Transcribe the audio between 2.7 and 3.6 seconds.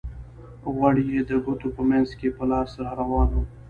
را روان وو.